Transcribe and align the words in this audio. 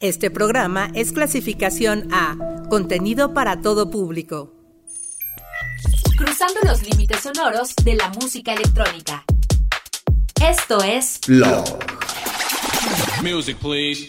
Este 0.00 0.30
programa 0.30 0.90
es 0.94 1.12
clasificación 1.12 2.08
A, 2.10 2.34
contenido 2.70 3.34
para 3.34 3.60
todo 3.60 3.90
público. 3.90 4.54
Cruzando 6.16 6.58
los 6.64 6.82
límites 6.88 7.20
sonoros 7.20 7.74
de 7.84 7.96
la 7.96 8.08
música 8.08 8.54
electrónica. 8.54 9.24
Esto 10.42 10.82
es 10.82 11.20
Blog. 11.28 11.66
Music, 13.22 13.58
please. 13.58 14.06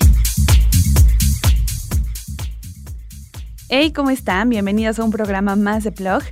Hey, 3.68 3.92
¿cómo 3.92 4.12
están? 4.12 4.48
Bienvenidos 4.48 4.98
a 4.98 5.04
un 5.04 5.12
programa 5.12 5.58
más 5.58 5.84
de 5.84 5.92
Plug, 5.92 6.24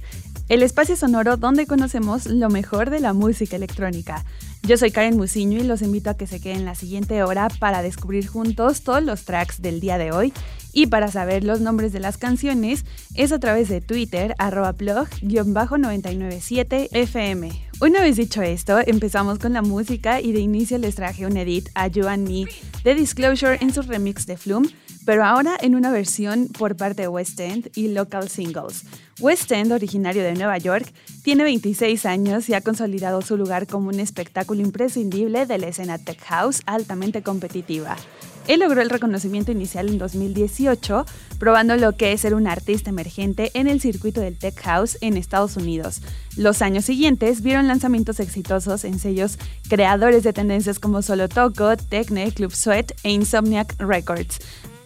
el 0.48 0.64
espacio 0.64 0.96
sonoro 0.96 1.36
donde 1.36 1.68
conocemos 1.68 2.28
lo 2.28 2.50
mejor 2.50 2.90
de 2.90 3.02
la 3.02 3.12
música 3.12 3.58
electrónica. 3.58 4.24
Yo 4.64 4.78
soy 4.78 4.92
Karen 4.92 5.18
Musiño 5.18 5.60
y 5.60 5.64
los 5.64 5.82
invito 5.82 6.10
a 6.10 6.18
que 6.18 6.28
se 6.28 6.40
queden 6.40 6.66
la 6.66 6.76
siguiente 6.76 7.24
hora 7.24 7.48
para 7.60 7.82
descubrir 7.82 8.28
juntos 8.28 8.82
todos 8.82 9.02
los 9.02 9.24
tracks 9.24 9.62
del 9.62 9.80
día 9.80 9.98
de 9.98 10.12
hoy 10.12 10.34
y 10.74 10.88
para 10.88 11.10
saber 11.10 11.44
los 11.44 11.62
nombres 11.62 11.94
de 11.94 12.00
las 12.00 12.18
canciones 12.18 12.86
es 13.16 13.32
a 13.32 13.40
través 13.40 13.70
de 13.70 13.82
Twitter, 13.82 14.36
arroba 14.38 14.74
blog-997 14.74 16.90
FM. 16.92 17.50
Una 17.82 18.02
vez 18.02 18.18
dicho 18.18 18.42
esto, 18.42 18.80
empezamos 18.86 19.40
con 19.40 19.54
la 19.54 19.62
música 19.62 20.20
y 20.22 20.34
de 20.34 20.42
inicio 20.42 20.78
les 20.78 20.96
traje 20.96 21.26
un 21.26 21.38
edit 21.38 21.70
a 21.74 21.88
You 21.88 22.08
and 22.08 22.28
Me 22.28 22.46
de 22.84 22.94
Disclosure 22.94 23.58
en 23.62 23.74
su 23.74 23.82
remix 23.82 24.28
de 24.28 24.38
Flume, 24.38 24.70
pero 25.10 25.26
ahora 25.26 25.58
en 25.60 25.74
una 25.74 25.90
versión 25.90 26.50
por 26.50 26.78
parte 26.78 27.02
de 27.02 27.08
West 27.08 27.40
End 27.40 27.72
y 27.74 27.88
Local 27.88 28.30
Singles. 28.30 28.84
West 29.20 29.52
End, 29.52 29.72
originario 29.72 30.22
de 30.22 30.36
Nueva 30.36 30.60
York, 30.60 30.94
tiene 31.24 31.44
26 31.46 32.06
años 32.06 32.48
y 32.48 32.54
ha 32.54 32.62
consolidado 32.62 33.24
su 33.24 33.36
lugar 33.36 33.66
como 33.66 33.90
un 33.90 34.00
espectáculo 34.00 34.62
imprescindible 34.62 35.48
de 35.48 35.58
la 35.58 35.70
escena 35.70 35.98
tech 35.98 36.22
house 36.26 36.62
altamente 36.68 37.24
competitiva. 37.24 37.98
Él 38.46 38.60
logró 38.60 38.82
el 38.82 38.92
reconocimiento 38.92 39.52
inicial 39.52 39.90
en 39.90 39.98
2018, 39.98 41.06
probando 41.40 41.76
lo 41.76 41.96
que 41.96 42.14
es 42.14 42.22
ser 42.22 42.36
un 42.36 42.46
artista 42.46 42.92
emergente 42.92 43.50
en 43.56 43.68
el 43.68 43.82
circuito 43.82 44.22
del 44.22 44.38
tech 44.38 44.60
house 44.62 45.00
en 45.02 45.18
Estados 45.18 45.58
Unidos. 45.58 46.02
Los 46.38 46.62
años 46.62 46.86
siguientes 46.86 47.42
vieron 47.42 47.68
lanzamientos 47.68 48.20
exitosos 48.20 48.86
en 48.86 49.00
sellos 49.00 49.40
creadores 49.70 50.24
de 50.24 50.34
tendencias 50.34 50.78
como 50.78 51.02
Solo 51.02 51.30
Toco, 51.30 51.78
Tecne, 51.78 52.32
Club 52.32 52.52
Sweat 52.52 52.92
e 53.02 53.10
Insomniac 53.10 53.74
Records. 53.80 54.40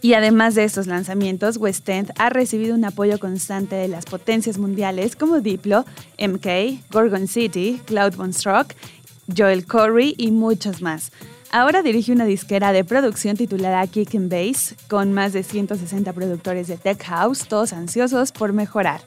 Y 0.04 0.16
además 0.16 0.54
de 0.54 0.66
estos 0.66 0.86
lanzamientos, 0.86 1.56
West 1.56 1.88
End 1.88 2.12
ha 2.18 2.30
recibido 2.30 2.76
un 2.76 2.84
apoyo 2.84 3.20
constante 3.20 3.78
de 3.78 3.88
las 3.88 4.04
potencias 4.04 4.58
mundiales 4.58 5.16
como 5.16 5.40
Diplo, 5.40 5.86
MK, 6.20 6.92
Gorgon 6.92 7.30
City, 7.30 7.80
Cloud 7.86 8.16
Rock, 8.44 8.74
Joel 9.34 9.66
Corey 9.66 10.14
y 10.18 10.32
muchos 10.32 10.82
más. 10.82 11.14
Ahora 11.56 11.84
dirige 11.84 12.12
una 12.12 12.26
disquera 12.26 12.72
de 12.72 12.84
producción 12.84 13.38
titulada 13.38 13.86
Kick 13.86 14.16
and 14.16 14.28
Bass, 14.28 14.74
con 14.88 15.14
más 15.14 15.34
de 15.34 15.44
160 15.44 16.12
productores 16.12 16.66
de 16.66 16.78
tech 16.78 17.04
house, 17.04 17.48
todos 17.48 17.74
ansiosos 17.74 18.32
por 18.32 18.54
mejorar. 18.54 19.02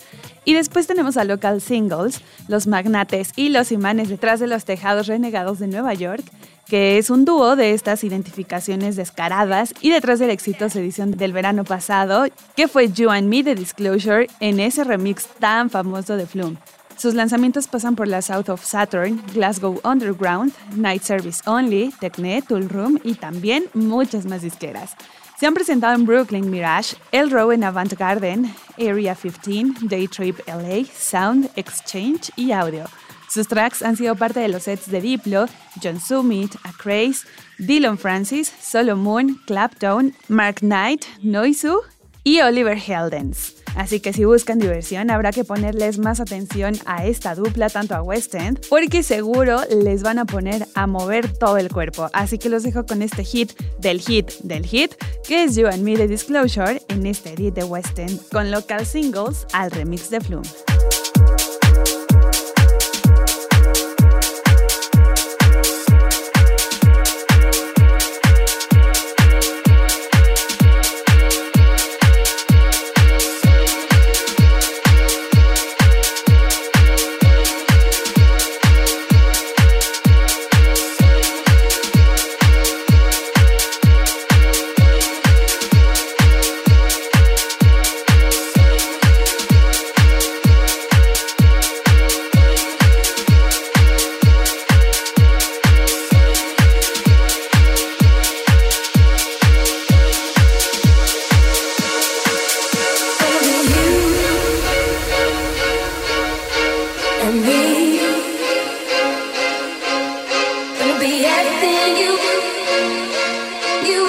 Y 0.44 0.55
después 0.55 0.86
tenemos 0.86 1.17
a 1.17 1.24
Local 1.24 1.61
Singles, 1.61 2.20
los 2.47 2.69
magnates 2.69 3.33
y 3.34 3.48
los 3.48 3.72
imanes 3.72 4.08
detrás 4.08 4.39
de 4.39 4.47
los 4.47 4.64
tejados 4.64 5.08
renegados 5.08 5.58
de 5.58 5.67
Nueva 5.67 5.92
York, 5.94 6.22
que 6.69 6.98
es 6.98 7.11
un 7.11 7.24
dúo 7.24 7.56
de 7.56 7.72
estas 7.72 8.05
identificaciones 8.05 8.94
descaradas 8.94 9.74
y 9.80 9.91
detrás 9.91 10.20
de 10.20 10.28
la 10.28 10.33
exitosa 10.33 10.78
edición 10.78 11.11
del 11.11 11.33
verano 11.33 11.64
pasado, 11.64 12.27
que 12.55 12.69
fue 12.69 12.92
You 12.92 13.11
and 13.11 13.27
Me 13.27 13.42
de 13.42 13.56
Disclosure 13.56 14.28
en 14.39 14.61
ese 14.61 14.84
remix 14.84 15.27
tan 15.41 15.69
famoso 15.69 16.17
de 16.17 16.27
Flume. 16.27 16.58
Sus 16.97 17.12
lanzamientos 17.14 17.69
pasan 17.69 17.94
por 17.94 18.08
la 18.08 18.22
South 18.22 18.48
of 18.48 18.64
Saturn, 18.64 19.22
Glasgow 19.34 19.80
Underground, 19.84 20.55
Night 20.75 21.02
Service 21.02 21.42
Only, 21.44 21.92
Tecne, 22.00 22.41
Tool 22.42 22.69
Room 22.70 22.98
y 23.05 23.14
también 23.14 23.64
muchas 23.75 24.25
más 24.25 24.41
disqueras. 24.41 24.97
Se 25.39 25.47
han 25.47 25.52
presentado 25.52 25.94
en 25.94 26.06
Brooklyn 26.06 26.50
Mirage, 26.50 26.97
El 27.12 27.30
Row 27.30 27.52
en 27.52 27.64
Avant 27.64 27.92
Garden, 27.92 28.50
Area 28.78 29.14
15, 29.14 29.86
Day 29.86 30.08
Trip 30.08 30.39
LA, 30.47 30.86
Sound, 30.91 31.50
Exchange 31.56 32.30
y 32.36 32.52
Audio. 32.52 32.86
Sus 33.28 33.46
tracks 33.46 33.83
han 33.83 33.96
sido 33.96 34.14
parte 34.14 34.40
de 34.40 34.48
los 34.48 34.63
sets 34.63 34.90
de 34.90 35.02
Diplo, 35.02 35.46
John 35.83 36.01
Summit, 36.01 36.55
Craze, 36.78 37.27
Dylan 37.58 37.98
Francis, 37.98 38.51
Solomon, 38.63 39.39
Clapton, 39.46 40.14
Mark 40.28 40.61
Knight, 40.61 41.05
Noisu 41.23 41.83
y 42.27 42.41
Oliver 42.41 42.77
Heldens. 42.77 43.55
Así 43.77 44.01
que 44.01 44.13
si 44.13 44.25
buscan 44.25 44.59
diversión, 44.59 45.11
habrá 45.11 45.31
que 45.31 45.45
ponerles 45.45 45.98
más 45.98 46.19
atención 46.19 46.75
a 46.85 47.07
esta 47.07 47.37
dupla, 47.37 47.70
tanto 47.70 47.95
a 47.95 48.03
West 48.03 48.35
End, 48.35 48.67
porque 48.69 49.05
seguro 49.05 49.61
les 49.70 50.03
van 50.03 50.19
a 50.19 50.25
poner 50.25 50.67
a 50.75 50.89
mover 50.89 51.33
todo 51.39 51.57
el 51.57 51.70
cuerpo. 51.70 52.11
Así 52.13 52.39
que 52.39 52.48
los 52.48 52.64
dejo 52.64 52.85
con 52.85 53.01
este 53.01 53.23
hit 53.23 53.53
del 53.79 54.01
hit 54.01 54.33
del 54.42 54.67
hit, 54.67 54.95
que 55.25 55.45
es 55.45 55.55
You 55.55 55.69
and 55.69 55.85
Me 55.85 55.97
de 55.97 56.09
Disclosure, 56.09 56.83
en 56.89 57.07
este 57.07 57.35
edit 57.35 57.55
de 57.55 57.63
West 57.63 57.97
End, 57.97 58.20
con 58.31 58.51
local 58.51 58.85
singles 58.85 59.47
al 59.53 59.70
remix 59.70 60.11
de 60.11 60.20
Flume. 60.20 60.76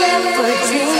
For 0.07 0.69
dreamed. 0.69 0.96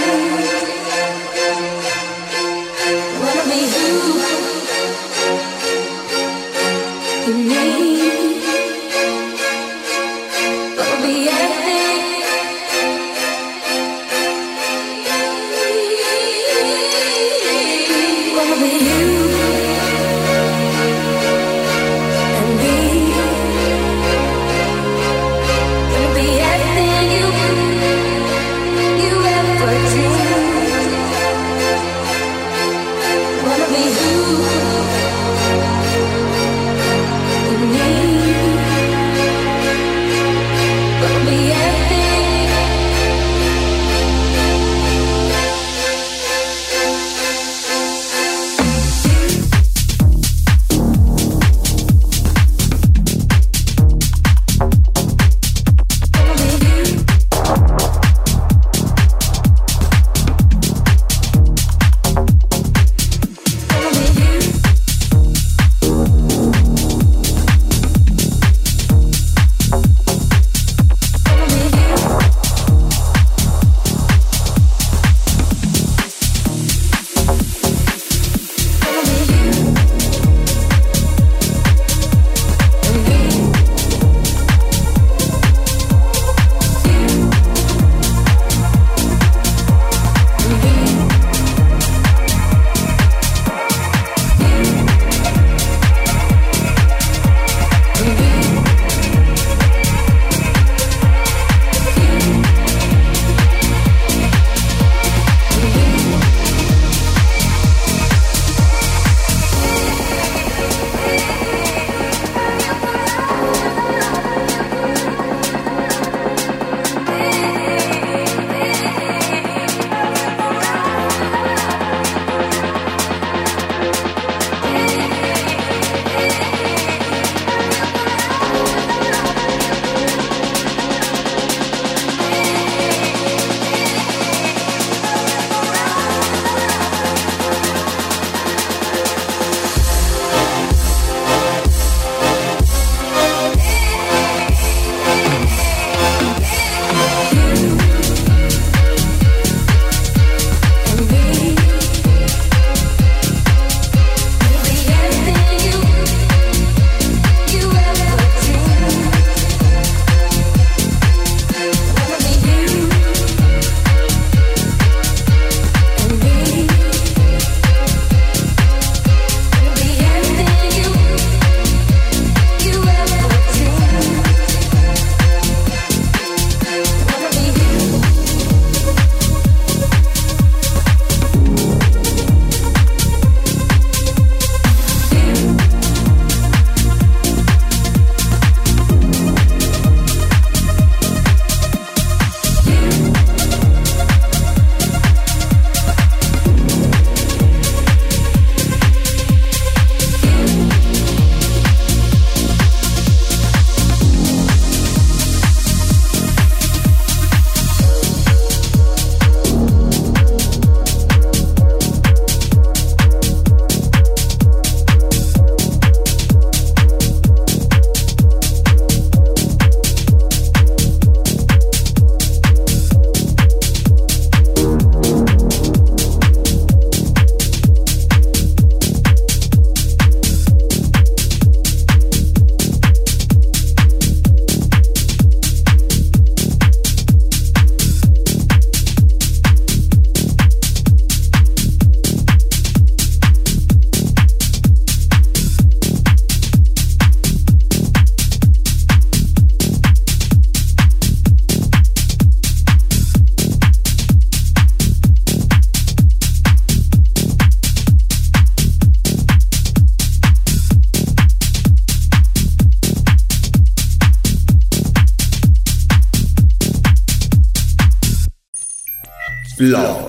Love. 269.67 270.06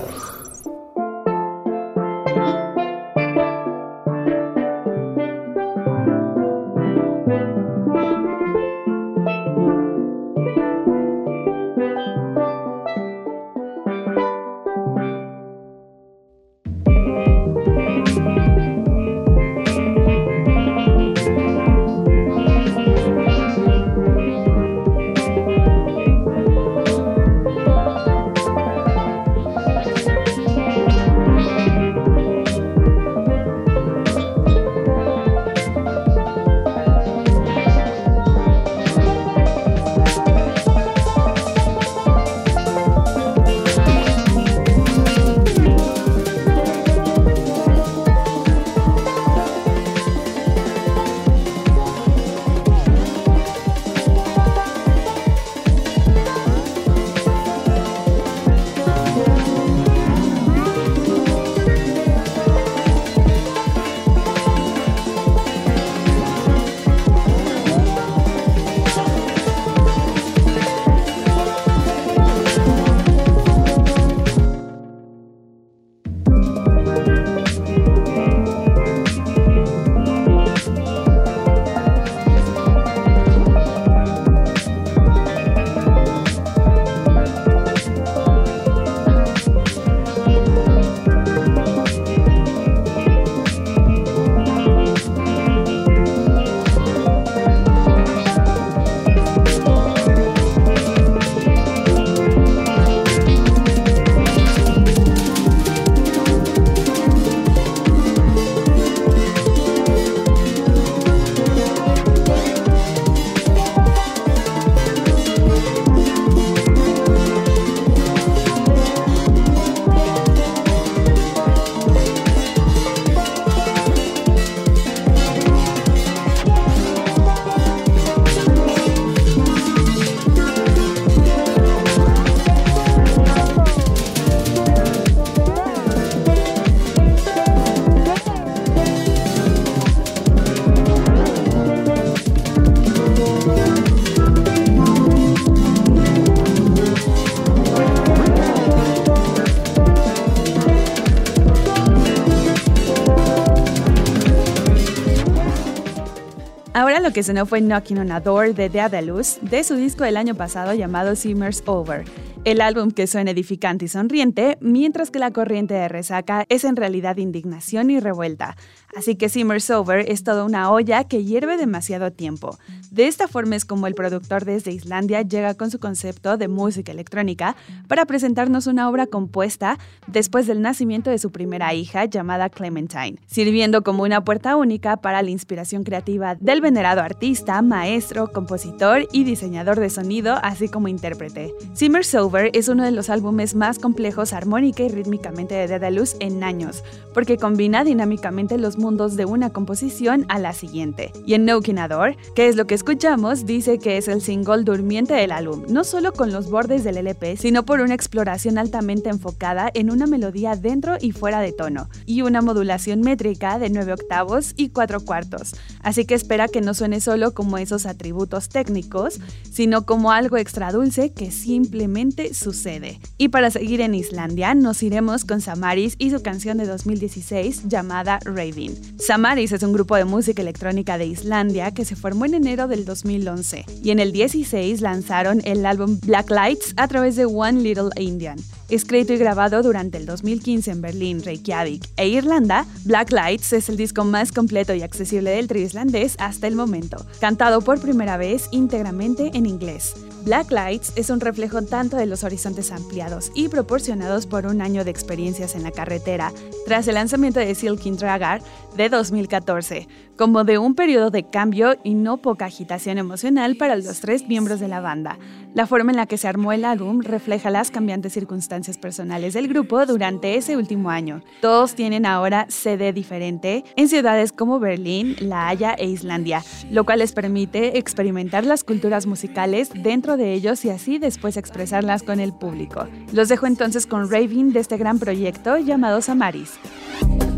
Lo 157.09 157.13
que 157.13 157.23
sonó 157.23 157.47
fue 157.47 157.59
Knocking 157.59 157.97
on 157.97 158.11
a 158.11 158.19
Door 158.19 158.53
de 158.53 158.69
Daedalus 158.69 159.39
de 159.41 159.63
su 159.63 159.73
disco 159.73 160.03
del 160.03 160.15
año 160.15 160.35
pasado 160.35 160.75
llamado 160.75 161.15
Simmers 161.15 161.63
Over. 161.65 162.05
El 162.45 162.61
álbum 162.61 162.91
que 162.91 163.05
suena 163.05 163.31
edificante 163.31 163.85
y 163.85 163.87
sonriente, 163.89 164.57
mientras 164.61 165.11
que 165.11 165.19
la 165.19 165.31
corriente 165.31 165.73
de 165.73 165.89
resaca 165.89 166.45
es 166.47 166.63
en 166.63 166.77
realidad 166.77 167.17
indignación 167.17 167.89
y 167.89 167.99
revuelta. 167.99 168.55
Así 168.95 169.15
que 169.15 169.29
Simmers 169.29 169.69
Over 169.69 170.09
es 170.09 170.23
toda 170.23 170.45
una 170.45 170.71
olla 170.71 171.03
que 171.03 171.23
hierve 171.23 171.57
demasiado 171.57 172.11
tiempo. 172.11 172.57
De 172.91 173.07
esta 173.07 173.27
forma 173.27 173.55
es 173.55 173.65
como 173.65 173.87
el 173.87 173.93
productor 173.93 174.45
desde 174.45 174.71
Islandia 174.71 175.21
llega 175.21 175.53
con 175.53 175.69
su 175.69 175.79
concepto 175.79 176.37
de 176.37 176.47
música 176.47 176.91
electrónica 176.91 177.55
para 177.87 178.05
presentarnos 178.05 178.67
una 178.67 178.89
obra 178.89 179.05
compuesta 179.05 179.77
después 180.07 180.47
del 180.47 180.61
nacimiento 180.61 181.09
de 181.09 181.19
su 181.19 181.31
primera 181.31 181.73
hija 181.73 182.05
llamada 182.05 182.49
Clementine, 182.49 183.19
sirviendo 183.27 183.83
como 183.83 184.03
una 184.03 184.23
puerta 184.23 184.55
única 184.55 184.97
para 184.97 185.21
la 185.21 185.29
inspiración 185.29 185.83
creativa 185.83 186.35
del 186.35 186.61
venerado 186.61 187.01
artista, 187.01 187.61
maestro, 187.61 188.31
compositor 188.31 189.07
y 189.11 189.23
diseñador 189.23 189.79
de 189.79 189.89
sonido, 189.89 190.39
así 190.41 190.67
como 190.67 190.87
intérprete. 190.87 191.53
Simmers 191.73 192.07
Es 192.37 192.67
uno 192.67 192.83
de 192.83 192.91
los 192.91 193.09
álbumes 193.09 193.55
más 193.55 193.79
complejos 193.79 194.33
armónica 194.33 194.83
y 194.83 194.89
rítmicamente 194.89 195.55
de 195.55 195.67
Daedalus 195.67 196.15
en 196.19 196.43
años, 196.43 196.83
porque 197.13 197.37
combina 197.37 197.83
dinámicamente 197.83 198.57
los 198.59 198.77
mundos 198.77 199.15
de 199.15 199.25
una 199.25 199.49
composición 199.49 200.25
a 200.29 200.37
la 200.37 200.53
siguiente. 200.53 201.11
Y 201.25 201.33
en 201.33 201.45
No 201.45 201.59
que 201.61 202.47
es 202.47 202.55
lo 202.55 202.67
que 202.67 202.75
escuchamos, 202.75 203.47
dice 203.47 203.79
que 203.79 203.97
es 203.97 204.07
el 204.07 204.21
single 204.21 204.63
durmiente 204.63 205.15
del 205.15 205.31
álbum, 205.31 205.63
no 205.69 205.83
solo 205.83 206.13
con 206.13 206.31
los 206.31 206.51
bordes 206.51 206.83
del 206.83 206.97
LP, 206.97 207.35
sino 207.35 207.65
por 207.65 207.81
una 207.81 207.95
exploración 207.95 208.59
altamente 208.59 209.09
enfocada 209.09 209.71
en 209.73 209.89
una 209.89 210.05
melodía 210.05 210.55
dentro 210.55 210.97
y 211.01 211.11
fuera 211.11 211.41
de 211.41 211.51
tono, 211.51 211.89
y 212.05 212.21
una 212.21 212.41
modulación 212.41 213.01
métrica 213.01 213.57
de 213.57 213.71
9 213.71 213.93
octavos 213.93 214.53
y 214.55 214.69
4 214.69 215.01
cuartos. 215.01 215.55
Así 215.81 216.05
que 216.05 216.13
espera 216.13 216.47
que 216.47 216.61
no 216.61 216.73
suene 216.73 217.01
solo 217.01 217.33
como 217.33 217.57
esos 217.57 217.87
atributos 217.87 218.49
técnicos, 218.49 219.19
sino 219.51 219.85
como 219.85 220.11
algo 220.11 220.37
extra 220.37 220.71
dulce 220.71 221.11
que 221.11 221.31
simplemente 221.31 222.18
sucede. 222.33 222.99
Y 223.17 223.29
para 223.29 223.51
seguir 223.51 223.81
en 223.81 223.95
Islandia, 223.95 224.53
nos 224.53 224.83
iremos 224.83 225.25
con 225.25 225.41
Samaris 225.41 225.95
y 225.97 226.11
su 226.11 226.21
canción 226.21 226.57
de 226.57 226.65
2016 226.65 227.67
llamada 227.67 228.19
Raving. 228.25 228.99
Samaris 228.99 229.51
es 229.51 229.63
un 229.63 229.73
grupo 229.73 229.95
de 229.95 230.05
música 230.05 230.41
electrónica 230.41 230.97
de 230.97 231.07
Islandia 231.07 231.71
que 231.71 231.85
se 231.85 231.95
formó 231.95 232.25
en 232.25 232.35
enero 232.35 232.67
del 232.67 232.85
2011 232.85 233.65
y 233.83 233.91
en 233.91 233.99
el 233.99 234.11
16 234.11 234.81
lanzaron 234.81 235.41
el 235.45 235.65
álbum 235.65 235.99
Black 236.05 236.29
Lights 236.29 236.73
a 236.77 236.87
través 236.87 237.15
de 237.15 237.25
One 237.25 237.61
Little 237.61 237.89
Indian. 237.97 238.37
Escrito 238.69 239.13
y 239.13 239.17
grabado 239.17 239.63
durante 239.63 239.97
el 239.97 240.05
2015 240.05 240.69
en 240.69 240.81
Berlín, 240.81 241.23
Reykjavik 241.23 241.89
e 241.97 242.07
Irlanda, 242.07 242.67
Black 242.85 243.11
Lights 243.11 243.51
es 243.53 243.67
el 243.67 243.77
disco 243.77 244.03
más 244.03 244.31
completo 244.31 244.75
y 244.75 244.83
accesible 244.83 245.31
del 245.31 245.47
trio 245.47 245.65
islandés 245.65 246.15
hasta 246.19 246.45
el 246.45 246.55
momento, 246.55 247.03
cantado 247.19 247.61
por 247.61 247.81
primera 247.81 248.17
vez 248.17 248.47
íntegramente 248.51 249.31
en 249.33 249.47
inglés. 249.47 249.95
Black 250.23 250.51
Lights 250.51 250.93
es 250.95 251.09
un 251.09 251.19
reflejo 251.19 251.63
tanto 251.63 251.97
de 251.97 252.05
los 252.05 252.23
horizontes 252.23 252.71
ampliados 252.71 253.31
y 253.33 253.47
proporcionados 253.47 254.27
por 254.27 254.45
un 254.45 254.61
año 254.61 254.83
de 254.83 254.91
experiencias 254.91 255.55
en 255.55 255.63
la 255.63 255.71
carretera 255.71 256.31
tras 256.69 256.87
el 256.87 256.93
lanzamiento 256.93 257.39
de 257.39 257.55
Silking 257.55 257.97
Dragar 257.97 258.43
de 258.77 258.89
2014, 258.89 259.87
como 260.15 260.43
de 260.43 260.59
un 260.59 260.75
periodo 260.75 261.09
de 261.09 261.23
cambio 261.23 261.75
y 261.83 261.95
no 261.95 262.17
poca 262.17 262.45
agitación 262.45 262.99
emocional 262.99 263.55
para 263.55 263.75
los 263.75 264.01
tres 264.01 264.27
miembros 264.27 264.59
de 264.59 264.67
la 264.67 264.79
banda. 264.79 265.17
La 265.55 265.65
forma 265.65 265.91
en 265.91 265.97
la 265.97 266.05
que 266.05 266.19
se 266.19 266.27
armó 266.27 266.51
el 266.51 266.65
álbum 266.65 267.01
refleja 267.01 267.49
las 267.49 267.71
cambiantes 267.71 268.13
circunstancias 268.13 268.77
personales 268.77 269.33
del 269.33 269.47
grupo 269.47 269.83
durante 269.87 270.35
ese 270.35 270.57
último 270.57 270.91
año. 270.91 271.23
Todos 271.41 271.73
tienen 271.73 272.05
ahora 272.05 272.45
sede 272.49 272.93
diferente 272.93 273.63
en 273.75 273.89
ciudades 273.89 274.31
como 274.31 274.59
Berlín, 274.59 275.15
La 275.21 275.47
Haya 275.47 275.73
e 275.73 275.87
Islandia, 275.87 276.43
lo 276.69 276.85
cual 276.85 276.99
les 276.99 277.13
permite 277.13 277.79
experimentar 277.79 278.45
las 278.45 278.63
culturas 278.63 279.07
musicales 279.07 279.71
dentro 279.73 280.17
de 280.17 280.33
ellos 280.33 280.63
y 280.65 280.69
así 280.69 280.99
después 280.99 281.35
expresarlas 281.35 282.03
con 282.03 282.19
el 282.19 282.31
público. 282.31 282.87
Los 283.11 283.27
dejo 283.27 283.47
entonces 283.47 283.87
con 283.87 284.11
Raving 284.11 284.53
de 284.53 284.59
este 284.59 284.77
gran 284.77 284.99
proyecto 284.99 285.57
llamado 285.57 286.01
Samaris. 286.01 286.58
you 286.63 287.28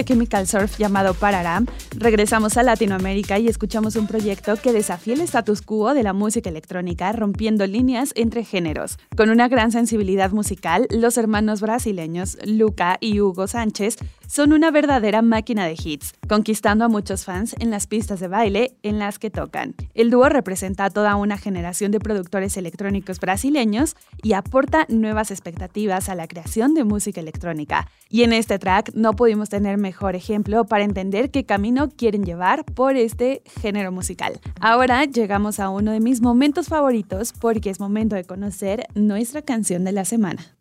de 0.00 0.04
Chemical 0.04 0.46
Surf 0.46 0.78
llamado 0.78 1.12
Pararam, 1.12 1.66
regresamos 1.94 2.56
a 2.56 2.62
Latinoamérica 2.62 3.38
y 3.38 3.48
escuchamos 3.48 3.96
un 3.96 4.06
proyecto 4.06 4.56
que 4.56 4.72
desafía 4.72 5.12
el 5.12 5.20
status 5.20 5.60
quo 5.60 5.92
de 5.92 6.02
la 6.02 6.14
música 6.14 6.48
electrónica, 6.48 7.12
rompiendo 7.12 7.66
líneas 7.66 8.12
entre 8.14 8.42
géneros. 8.42 8.98
Con 9.14 9.28
una 9.28 9.48
gran 9.48 9.72
sensibilidad 9.72 10.30
musical, 10.30 10.86
los 10.88 11.18
hermanos 11.18 11.60
brasileños 11.60 12.38
Luca 12.46 12.96
y 13.00 13.20
Hugo 13.20 13.46
Sánchez 13.46 13.98
son 14.30 14.52
una 14.52 14.70
verdadera 14.70 15.22
máquina 15.22 15.66
de 15.66 15.74
hits, 15.76 16.14
conquistando 16.28 16.84
a 16.84 16.88
muchos 16.88 17.24
fans 17.24 17.56
en 17.58 17.70
las 17.70 17.88
pistas 17.88 18.20
de 18.20 18.28
baile 18.28 18.76
en 18.84 19.00
las 19.00 19.18
que 19.18 19.28
tocan. 19.28 19.74
El 19.92 20.10
dúo 20.10 20.28
representa 20.28 20.84
a 20.84 20.90
toda 20.90 21.16
una 21.16 21.36
generación 21.36 21.90
de 21.90 21.98
productores 21.98 22.56
electrónicos 22.56 23.18
brasileños 23.18 23.96
y 24.22 24.34
aporta 24.34 24.86
nuevas 24.88 25.32
expectativas 25.32 26.08
a 26.08 26.14
la 26.14 26.28
creación 26.28 26.74
de 26.74 26.84
música 26.84 27.20
electrónica. 27.20 27.88
Y 28.08 28.22
en 28.22 28.32
este 28.32 28.60
track 28.60 28.92
no 28.94 29.14
pudimos 29.14 29.48
tener 29.48 29.78
mejor 29.78 30.14
ejemplo 30.14 30.64
para 30.64 30.84
entender 30.84 31.32
qué 31.32 31.44
camino 31.44 31.88
quieren 31.88 32.24
llevar 32.24 32.64
por 32.64 32.94
este 32.94 33.42
género 33.60 33.90
musical. 33.90 34.38
Ahora 34.60 35.06
llegamos 35.06 35.58
a 35.58 35.70
uno 35.70 35.90
de 35.90 35.98
mis 35.98 36.20
momentos 36.20 36.68
favoritos 36.68 37.32
porque 37.32 37.70
es 37.70 37.80
momento 37.80 38.14
de 38.14 38.22
conocer 38.22 38.86
nuestra 38.94 39.42
canción 39.42 39.82
de 39.82 39.90
la 39.90 40.04
semana. 40.04 40.56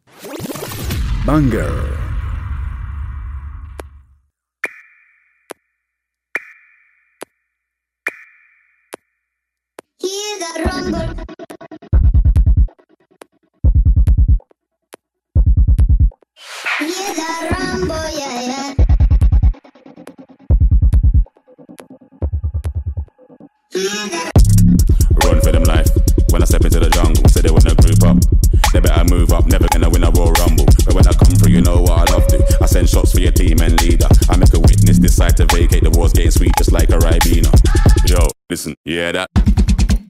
Banger. 1.24 2.09
Hear 10.02 10.40
that 10.40 10.64
rumble. 10.66 11.00
Hear 16.80 17.14
that 17.16 17.42
rumble, 17.52 18.10
yeah, 18.18 18.42
yeah. 18.42 18.74
Run 25.26 25.42
for 25.42 25.52
them 25.52 25.64
life. 25.64 25.88
When 26.32 26.42
I 26.42 26.46
step 26.46 26.64
into 26.64 26.80
the 26.80 26.90
jungle, 26.90 27.28
say 27.28 27.42
they 27.42 27.52
wanna 27.52 27.76
group 27.76 28.02
up. 28.04 28.18
They 28.72 28.80
better 28.80 29.04
move 29.14 29.34
up, 29.34 29.48
never 29.48 29.68
gonna 29.74 29.90
win 29.90 30.06
a 30.06 30.12
Royal 30.12 30.32
Rumble. 30.32 30.66
But 30.86 30.94
when 30.94 31.08
I 31.08 31.12
come 31.12 31.36
through, 31.36 31.52
you 31.52 31.62
know 31.62 31.82
what 31.82 32.08
I 32.08 32.14
love 32.14 32.28
to. 32.28 32.58
I 32.62 32.68
send 32.68 32.88
shots 32.88 33.12
for 33.12 33.20
your 33.20 33.34
team 33.34 33.60
and 33.62 33.82
leader. 33.82 34.08
I 34.30 34.38
make 34.38 34.54
a 34.54 34.60
witness 34.60 35.00
decide 35.00 35.36
to 35.38 35.46
vacate. 35.48 35.84
The 35.84 35.90
war's 35.90 36.14
getting 36.14 36.32
sweet, 36.32 36.54
just 36.58 36.72
like 36.72 36.90
a 36.90 37.00
Ribena. 37.00 37.52
Yo, 38.08 38.28
listen, 38.50 38.76
yeah 38.86 39.12
that? 39.12 39.59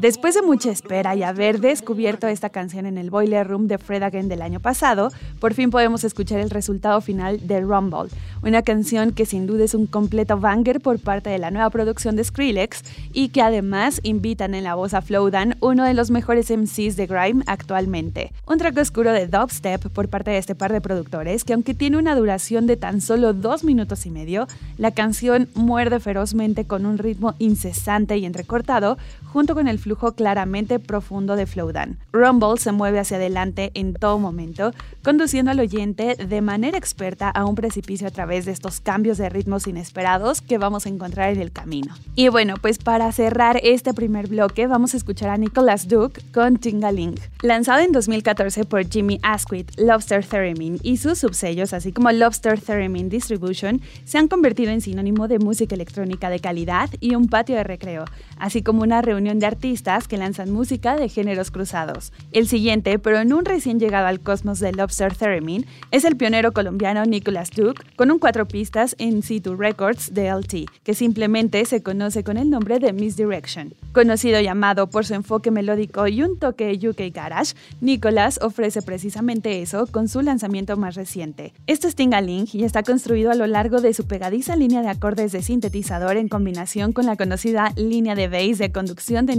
Después 0.00 0.34
de 0.34 0.40
mucha 0.40 0.70
espera 0.70 1.14
y 1.14 1.22
haber 1.22 1.60
descubierto 1.60 2.26
esta 2.26 2.48
canción 2.48 2.86
en 2.86 2.96
el 2.96 3.10
Boiler 3.10 3.46
Room 3.46 3.66
de 3.66 3.76
Fred 3.76 4.02
Again 4.02 4.30
del 4.30 4.40
año 4.40 4.58
pasado, 4.58 5.12
por 5.40 5.52
fin 5.52 5.68
podemos 5.68 6.04
escuchar 6.04 6.40
el 6.40 6.48
resultado 6.48 7.02
final 7.02 7.46
de 7.46 7.60
Rumble, 7.60 8.08
una 8.42 8.62
canción 8.62 9.12
que 9.12 9.26
sin 9.26 9.46
duda 9.46 9.64
es 9.64 9.74
un 9.74 9.86
completo 9.86 10.38
banger 10.38 10.80
por 10.80 11.00
parte 11.00 11.28
de 11.28 11.36
la 11.36 11.50
nueva 11.50 11.68
producción 11.68 12.16
de 12.16 12.24
Skrillex 12.24 12.82
y 13.12 13.28
que 13.28 13.42
además 13.42 14.00
invitan 14.02 14.54
en 14.54 14.64
la 14.64 14.74
voz 14.74 14.94
a 14.94 15.02
Flowdan, 15.02 15.58
uno 15.60 15.84
de 15.84 15.92
los 15.92 16.10
mejores 16.10 16.50
MCs 16.50 16.96
de 16.96 17.06
Grime 17.06 17.44
actualmente. 17.46 18.32
Un 18.46 18.56
track 18.56 18.78
oscuro 18.78 19.12
de 19.12 19.26
dubstep 19.26 19.86
por 19.90 20.08
parte 20.08 20.30
de 20.30 20.38
este 20.38 20.54
par 20.54 20.72
de 20.72 20.80
productores 20.80 21.44
que 21.44 21.52
aunque 21.52 21.74
tiene 21.74 21.98
una 21.98 22.14
duración 22.14 22.66
de 22.66 22.78
tan 22.78 23.02
solo 23.02 23.34
dos 23.34 23.64
minutos 23.64 24.06
y 24.06 24.10
medio, 24.10 24.48
la 24.78 24.92
canción 24.92 25.50
muerde 25.54 26.00
ferozmente 26.00 26.64
con 26.64 26.86
un 26.86 26.96
ritmo 26.96 27.34
incesante 27.38 28.16
y 28.16 28.24
entrecortado 28.24 28.96
junto 29.30 29.54
con 29.54 29.68
el 29.68 29.78
flujo 29.78 29.90
claramente 30.00 30.78
profundo 30.78 31.36
de 31.36 31.46
Flowdan. 31.46 31.98
Rumble 32.12 32.56
se 32.58 32.72
mueve 32.72 32.98
hacia 32.98 33.18
adelante 33.18 33.70
en 33.74 33.94
todo 33.94 34.18
momento, 34.18 34.72
conduciendo 35.04 35.50
al 35.50 35.60
oyente 35.60 36.16
de 36.16 36.40
manera 36.40 36.78
experta 36.78 37.28
a 37.28 37.44
un 37.44 37.54
precipicio 37.54 38.08
a 38.08 38.10
través 38.10 38.46
de 38.46 38.52
estos 38.52 38.80
cambios 38.80 39.18
de 39.18 39.28
ritmos 39.28 39.66
inesperados 39.66 40.40
que 40.40 40.58
vamos 40.58 40.86
a 40.86 40.88
encontrar 40.88 41.32
en 41.32 41.40
el 41.40 41.52
camino. 41.52 41.94
Y 42.14 42.28
bueno, 42.28 42.54
pues 42.60 42.78
para 42.78 43.12
cerrar 43.12 43.60
este 43.62 43.92
primer 43.94 44.28
bloque 44.28 44.66
vamos 44.66 44.94
a 44.94 44.96
escuchar 44.96 45.30
a 45.30 45.36
Nicholas 45.36 45.86
Duke 45.86 46.22
con 46.32 46.56
Tingaling. 46.56 47.14
Lanzado 47.42 47.80
en 47.80 47.92
2014 47.92 48.64
por 48.64 48.88
Jimmy 48.88 49.20
Asquith, 49.22 49.70
Lobster 49.76 50.24
Theremin 50.24 50.78
y 50.82 50.96
sus 50.96 51.18
subsellos, 51.18 51.74
así 51.74 51.92
como 51.92 52.10
Lobster 52.10 52.58
Theremin 52.58 53.10
Distribution, 53.10 53.82
se 54.04 54.18
han 54.18 54.28
convertido 54.28 54.70
en 54.70 54.80
sinónimo 54.80 55.28
de 55.28 55.38
música 55.38 55.74
electrónica 55.74 56.30
de 56.30 56.40
calidad 56.40 56.88
y 57.00 57.14
un 57.14 57.28
patio 57.28 57.56
de 57.56 57.64
recreo, 57.64 58.06
así 58.38 58.62
como 58.62 58.82
una 58.82 59.02
reunión 59.02 59.38
de 59.38 59.46
artistas 59.46 59.79
que 59.80 60.18
lanzan 60.18 60.50
música 60.50 60.96
de 60.96 61.08
géneros 61.08 61.50
cruzados. 61.50 62.12
El 62.32 62.46
siguiente, 62.46 62.98
pero 62.98 63.18
en 63.18 63.32
un 63.32 63.46
recién 63.46 63.80
llegado 63.80 64.06
al 64.08 64.20
cosmos 64.20 64.60
de 64.60 64.72
Lobster 64.72 65.14
Theremin, 65.16 65.64
es 65.90 66.04
el 66.04 66.16
pionero 66.16 66.52
colombiano 66.52 67.04
Nicholas 67.06 67.50
Duke, 67.50 67.82
con 67.96 68.10
un 68.10 68.18
cuatro 68.18 68.46
pistas 68.46 68.94
en 68.98 69.22
situ 69.22 69.56
Records 69.56 70.12
de 70.12 70.30
LT, 70.30 70.70
que 70.84 70.94
simplemente 70.94 71.64
se 71.64 71.82
conoce 71.82 72.22
con 72.22 72.36
el 72.36 72.50
nombre 72.50 72.78
de 72.78 72.92
Misdirection. 72.92 73.72
Conocido 73.92 74.38
y 74.40 74.48
amado 74.48 74.88
por 74.88 75.06
su 75.06 75.14
enfoque 75.14 75.50
melódico 75.50 76.06
y 76.06 76.22
un 76.22 76.38
toque 76.38 76.78
UK 76.78 77.14
Garage, 77.14 77.54
Nicholas 77.80 78.38
ofrece 78.42 78.82
precisamente 78.82 79.62
eso 79.62 79.86
con 79.86 80.08
su 80.08 80.20
lanzamiento 80.20 80.76
más 80.76 80.94
reciente. 80.94 81.54
Este 81.66 81.88
es 81.88 81.94
Tingaling 81.94 82.46
y 82.52 82.64
está 82.64 82.82
construido 82.82 83.30
a 83.30 83.34
lo 83.34 83.46
largo 83.46 83.80
de 83.80 83.94
su 83.94 84.06
pegadiza 84.06 84.56
línea 84.56 84.82
de 84.82 84.90
acordes 84.90 85.32
de 85.32 85.40
sintetizador 85.40 86.18
en 86.18 86.28
combinación 86.28 86.92
con 86.92 87.06
la 87.06 87.16
conocida 87.16 87.72
línea 87.76 88.14
de 88.14 88.28
bass 88.28 88.58
de 88.58 88.72
conducción 88.72 89.24
de 89.24 89.36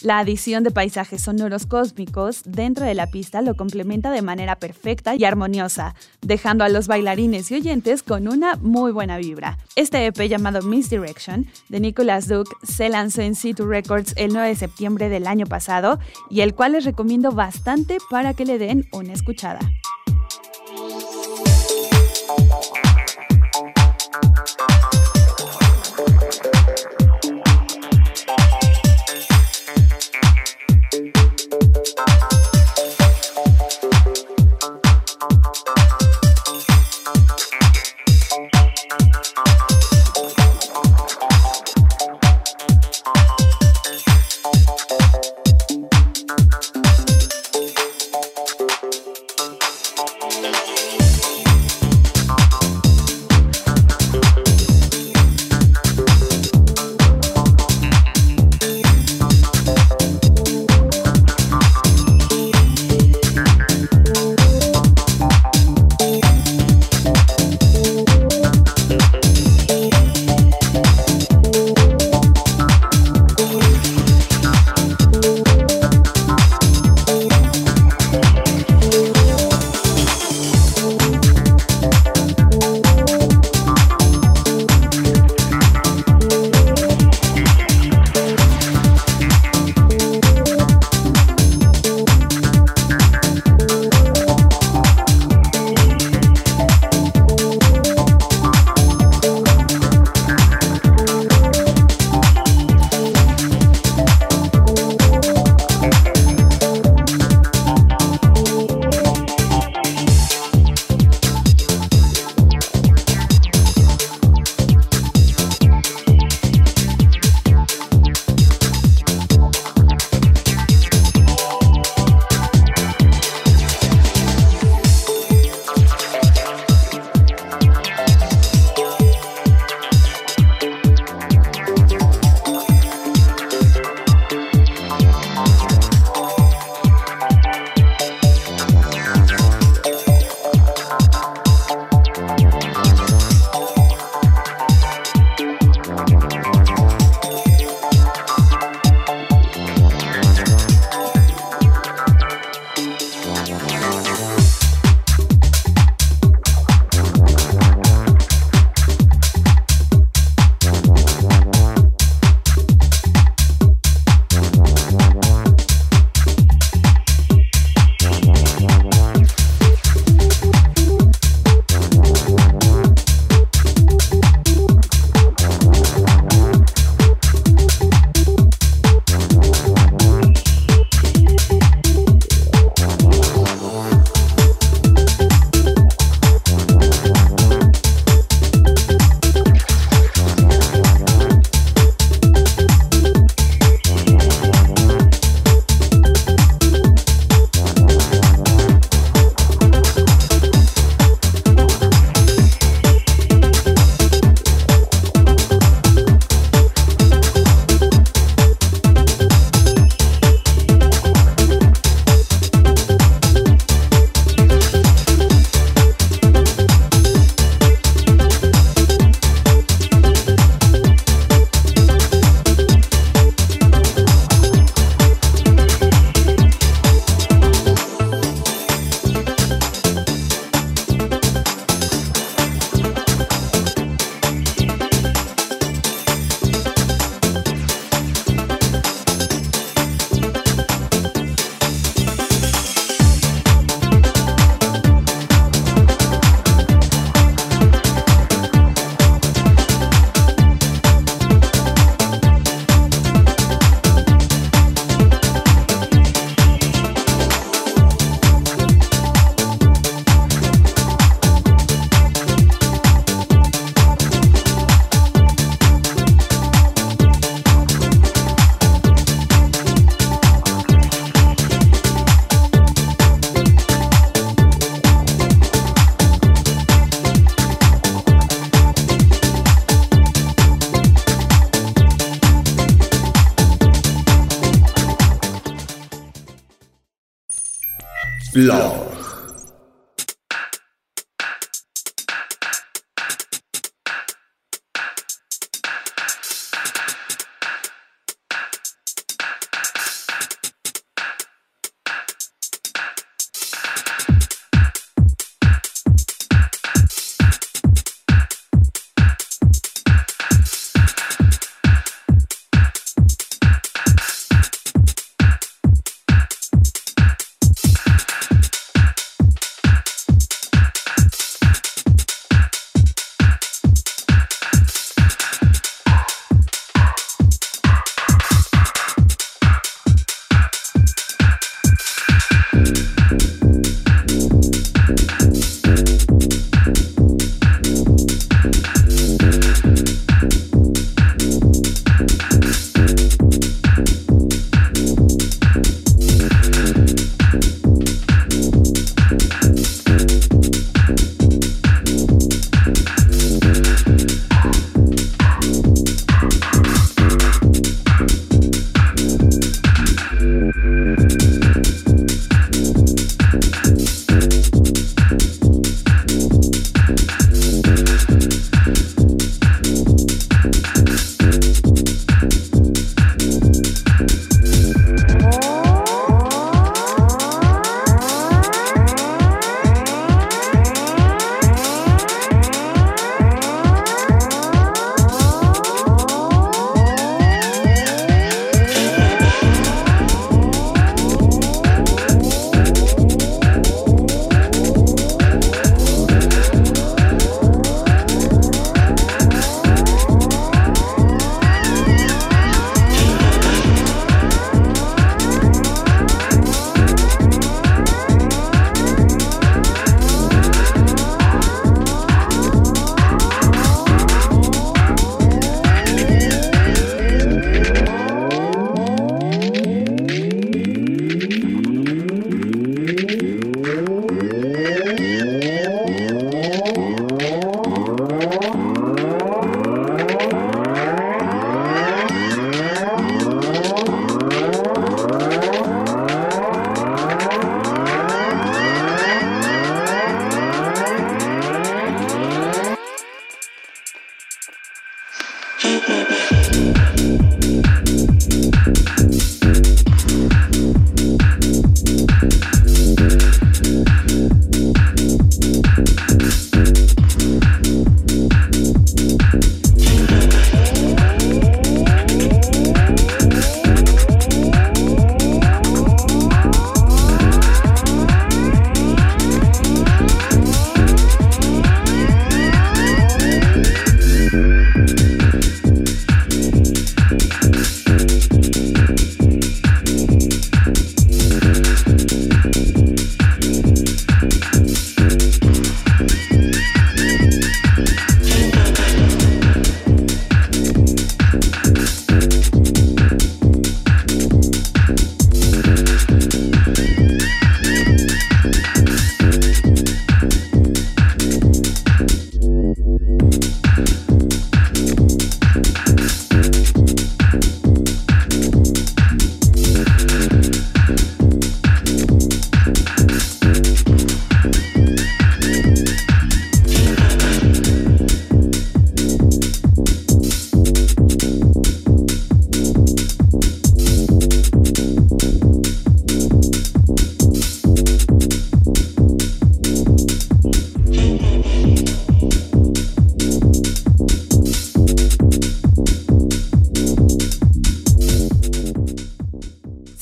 La 0.00 0.18
adición 0.18 0.62
de 0.64 0.70
paisajes 0.70 1.22
sonoros 1.22 1.66
cósmicos 1.66 2.42
dentro 2.44 2.84
de 2.84 2.94
la 2.94 3.06
pista 3.06 3.42
lo 3.42 3.54
complementa 3.54 4.10
de 4.10 4.22
manera 4.22 4.56
perfecta 4.56 5.14
y 5.14 5.24
armoniosa, 5.24 5.94
dejando 6.20 6.64
a 6.64 6.68
los 6.68 6.86
bailarines 6.86 7.50
y 7.50 7.56
oyentes 7.56 8.02
con 8.02 8.28
una 8.28 8.56
muy 8.56 8.92
buena 8.92 9.18
vibra. 9.18 9.58
Este 9.74 10.06
EP 10.06 10.28
llamado 10.28 10.62
Misdirection 10.62 11.46
de 11.68 11.80
Nicholas 11.80 12.28
Duke 12.28 12.50
se 12.62 12.88
lanzó 12.88 13.22
en 13.22 13.34
C2 13.34 13.66
Records 13.66 14.14
el 14.16 14.32
9 14.32 14.48
de 14.48 14.56
septiembre 14.56 15.08
del 15.08 15.26
año 15.26 15.46
pasado 15.46 15.98
y 16.30 16.40
el 16.40 16.54
cual 16.54 16.72
les 16.72 16.84
recomiendo 16.84 17.32
bastante 17.32 17.98
para 18.10 18.34
que 18.34 18.44
le 18.44 18.58
den 18.58 18.88
una 18.92 19.12
escuchada. 19.12 19.60